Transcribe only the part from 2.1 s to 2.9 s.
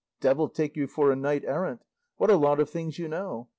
what a lot of